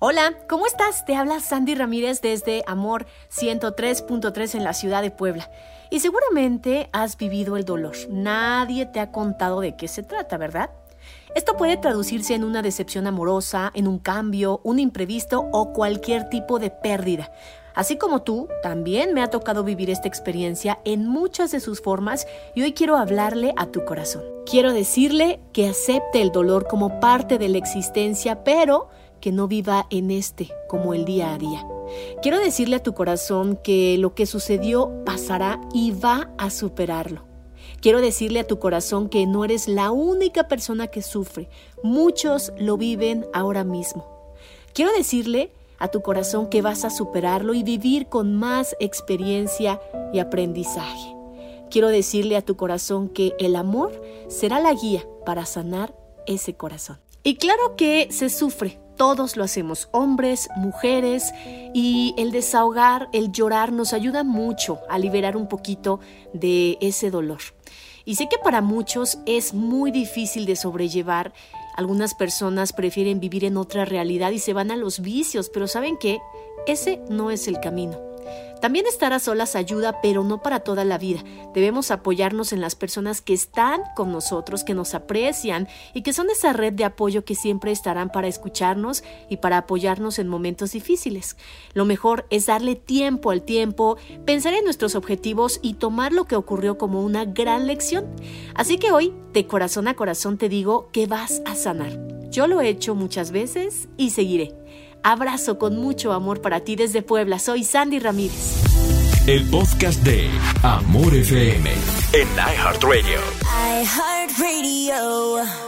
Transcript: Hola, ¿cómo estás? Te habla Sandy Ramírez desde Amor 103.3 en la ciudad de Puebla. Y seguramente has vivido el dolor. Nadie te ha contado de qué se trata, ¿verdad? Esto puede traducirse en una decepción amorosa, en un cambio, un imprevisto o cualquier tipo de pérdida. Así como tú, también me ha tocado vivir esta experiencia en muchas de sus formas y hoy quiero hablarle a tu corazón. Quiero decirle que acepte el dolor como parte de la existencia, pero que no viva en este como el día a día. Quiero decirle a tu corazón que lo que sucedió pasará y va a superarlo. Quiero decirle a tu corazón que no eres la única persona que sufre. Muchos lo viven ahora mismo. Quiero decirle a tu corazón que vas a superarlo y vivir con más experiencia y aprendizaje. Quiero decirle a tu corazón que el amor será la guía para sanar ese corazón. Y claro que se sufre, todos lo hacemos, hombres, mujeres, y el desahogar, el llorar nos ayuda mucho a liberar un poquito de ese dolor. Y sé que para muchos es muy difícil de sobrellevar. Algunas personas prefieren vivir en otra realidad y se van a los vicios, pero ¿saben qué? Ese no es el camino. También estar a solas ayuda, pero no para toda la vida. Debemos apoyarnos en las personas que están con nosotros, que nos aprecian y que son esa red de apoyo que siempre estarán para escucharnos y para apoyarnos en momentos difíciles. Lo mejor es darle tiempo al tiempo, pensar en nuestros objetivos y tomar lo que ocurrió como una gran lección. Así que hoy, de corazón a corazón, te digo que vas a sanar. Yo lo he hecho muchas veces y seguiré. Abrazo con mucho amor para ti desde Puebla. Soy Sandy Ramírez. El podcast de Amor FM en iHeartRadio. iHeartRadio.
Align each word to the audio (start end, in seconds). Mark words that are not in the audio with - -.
Hola, 0.00 0.32
¿cómo 0.48 0.64
estás? 0.64 1.04
Te 1.04 1.16
habla 1.16 1.40
Sandy 1.40 1.74
Ramírez 1.74 2.20
desde 2.20 2.62
Amor 2.68 3.06
103.3 3.32 4.54
en 4.54 4.62
la 4.62 4.72
ciudad 4.72 5.02
de 5.02 5.10
Puebla. 5.10 5.50
Y 5.90 5.98
seguramente 5.98 6.88
has 6.92 7.16
vivido 7.16 7.56
el 7.56 7.64
dolor. 7.64 7.96
Nadie 8.08 8.86
te 8.86 9.00
ha 9.00 9.10
contado 9.10 9.58
de 9.58 9.74
qué 9.74 9.88
se 9.88 10.04
trata, 10.04 10.36
¿verdad? 10.36 10.70
Esto 11.34 11.56
puede 11.56 11.76
traducirse 11.78 12.36
en 12.36 12.44
una 12.44 12.62
decepción 12.62 13.08
amorosa, 13.08 13.72
en 13.74 13.88
un 13.88 13.98
cambio, 13.98 14.60
un 14.62 14.78
imprevisto 14.78 15.48
o 15.50 15.72
cualquier 15.72 16.28
tipo 16.28 16.60
de 16.60 16.70
pérdida. 16.70 17.32
Así 17.74 17.96
como 17.96 18.22
tú, 18.22 18.48
también 18.62 19.14
me 19.14 19.22
ha 19.22 19.30
tocado 19.30 19.64
vivir 19.64 19.90
esta 19.90 20.06
experiencia 20.06 20.78
en 20.84 21.08
muchas 21.08 21.50
de 21.50 21.58
sus 21.58 21.80
formas 21.80 22.28
y 22.54 22.62
hoy 22.62 22.72
quiero 22.72 22.96
hablarle 22.96 23.52
a 23.56 23.66
tu 23.66 23.84
corazón. 23.84 24.22
Quiero 24.46 24.72
decirle 24.72 25.40
que 25.52 25.68
acepte 25.68 26.22
el 26.22 26.30
dolor 26.30 26.68
como 26.68 27.00
parte 27.00 27.36
de 27.38 27.48
la 27.48 27.58
existencia, 27.58 28.44
pero 28.44 28.88
que 29.20 29.32
no 29.32 29.48
viva 29.48 29.86
en 29.90 30.10
este 30.10 30.50
como 30.68 30.94
el 30.94 31.04
día 31.04 31.34
a 31.34 31.38
día. 31.38 31.66
Quiero 32.22 32.38
decirle 32.38 32.76
a 32.76 32.82
tu 32.82 32.94
corazón 32.94 33.58
que 33.62 33.96
lo 33.98 34.14
que 34.14 34.26
sucedió 34.26 35.04
pasará 35.04 35.60
y 35.72 35.92
va 35.92 36.30
a 36.38 36.50
superarlo. 36.50 37.24
Quiero 37.80 38.00
decirle 38.00 38.40
a 38.40 38.46
tu 38.46 38.58
corazón 38.58 39.08
que 39.08 39.26
no 39.26 39.44
eres 39.44 39.68
la 39.68 39.90
única 39.90 40.48
persona 40.48 40.88
que 40.88 41.02
sufre. 41.02 41.48
Muchos 41.82 42.52
lo 42.58 42.76
viven 42.76 43.26
ahora 43.32 43.64
mismo. 43.64 44.34
Quiero 44.72 44.92
decirle 44.92 45.52
a 45.78 45.88
tu 45.88 46.02
corazón 46.02 46.48
que 46.48 46.62
vas 46.62 46.84
a 46.84 46.90
superarlo 46.90 47.54
y 47.54 47.62
vivir 47.62 48.08
con 48.08 48.34
más 48.34 48.76
experiencia 48.80 49.80
y 50.12 50.18
aprendizaje. 50.18 51.14
Quiero 51.70 51.88
decirle 51.88 52.36
a 52.36 52.42
tu 52.42 52.56
corazón 52.56 53.08
que 53.08 53.34
el 53.38 53.54
amor 53.54 54.02
será 54.28 54.58
la 54.58 54.72
guía 54.72 55.06
para 55.24 55.46
sanar 55.46 55.94
ese 56.26 56.54
corazón. 56.54 56.98
Y 57.22 57.36
claro 57.36 57.76
que 57.76 58.08
se 58.10 58.30
sufre, 58.30 58.80
todos 58.96 59.36
lo 59.36 59.44
hacemos, 59.44 59.88
hombres, 59.92 60.48
mujeres, 60.56 61.32
y 61.72 62.14
el 62.18 62.32
desahogar, 62.32 63.08
el 63.12 63.32
llorar 63.32 63.72
nos 63.72 63.92
ayuda 63.92 64.24
mucho 64.24 64.80
a 64.88 64.98
liberar 64.98 65.36
un 65.36 65.48
poquito 65.48 66.00
de 66.32 66.78
ese 66.80 67.10
dolor. 67.10 67.38
Y 68.04 68.14
sé 68.16 68.28
que 68.28 68.38
para 68.38 68.60
muchos 68.62 69.18
es 69.26 69.52
muy 69.52 69.90
difícil 69.90 70.46
de 70.46 70.56
sobrellevar. 70.56 71.32
Algunas 71.76 72.14
personas 72.14 72.72
prefieren 72.72 73.20
vivir 73.20 73.44
en 73.44 73.56
otra 73.56 73.84
realidad 73.84 74.30
y 74.30 74.38
se 74.38 74.54
van 74.54 74.70
a 74.70 74.76
los 74.76 75.00
vicios, 75.00 75.50
pero 75.50 75.68
¿saben 75.68 75.98
qué? 75.98 76.18
Ese 76.66 77.00
no 77.10 77.30
es 77.30 77.48
el 77.48 77.60
camino. 77.60 78.07
También 78.60 78.86
estar 78.86 79.12
a 79.12 79.20
solas 79.20 79.54
ayuda, 79.54 80.00
pero 80.02 80.24
no 80.24 80.42
para 80.42 80.60
toda 80.60 80.84
la 80.84 80.98
vida. 80.98 81.22
Debemos 81.54 81.90
apoyarnos 81.90 82.52
en 82.52 82.60
las 82.60 82.74
personas 82.74 83.20
que 83.20 83.32
están 83.32 83.82
con 83.94 84.10
nosotros, 84.10 84.64
que 84.64 84.74
nos 84.74 84.94
aprecian 84.94 85.68
y 85.94 86.02
que 86.02 86.12
son 86.12 86.28
esa 86.30 86.52
red 86.52 86.72
de 86.72 86.84
apoyo 86.84 87.24
que 87.24 87.34
siempre 87.34 87.70
estarán 87.70 88.10
para 88.10 88.26
escucharnos 88.26 89.04
y 89.28 89.36
para 89.36 89.58
apoyarnos 89.58 90.18
en 90.18 90.28
momentos 90.28 90.72
difíciles. 90.72 91.36
Lo 91.72 91.84
mejor 91.84 92.26
es 92.30 92.46
darle 92.46 92.74
tiempo 92.74 93.30
al 93.30 93.42
tiempo, 93.42 93.96
pensar 94.24 94.54
en 94.54 94.64
nuestros 94.64 94.94
objetivos 94.94 95.60
y 95.62 95.74
tomar 95.74 96.12
lo 96.12 96.24
que 96.24 96.36
ocurrió 96.36 96.78
como 96.78 97.02
una 97.02 97.24
gran 97.24 97.66
lección. 97.66 98.06
Así 98.54 98.78
que 98.78 98.90
hoy, 98.90 99.14
de 99.32 99.46
corazón 99.46 99.88
a 99.88 99.94
corazón, 99.94 100.36
te 100.36 100.48
digo 100.48 100.88
que 100.92 101.06
vas 101.06 101.42
a 101.46 101.54
sanar. 101.54 102.17
Yo 102.38 102.46
lo 102.46 102.60
he 102.60 102.68
hecho 102.68 102.94
muchas 102.94 103.32
veces 103.32 103.88
y 103.96 104.10
seguiré. 104.10 104.54
Abrazo 105.02 105.58
con 105.58 105.76
mucho 105.76 106.12
amor 106.12 106.40
para 106.40 106.60
ti 106.60 106.76
desde 106.76 107.02
Puebla. 107.02 107.40
Soy 107.40 107.64
Sandy 107.64 107.98
Ramírez. 107.98 108.62
El 109.26 109.44
podcast 109.50 110.00
de 110.04 110.30
Amor 110.62 111.16
FM 111.16 111.68
en 112.12 112.28
iHeartRadio. 112.36 113.18
iHeartRadio. 113.82 115.67